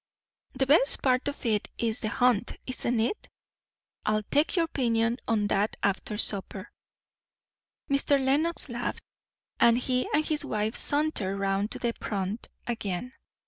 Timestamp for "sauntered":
10.75-11.37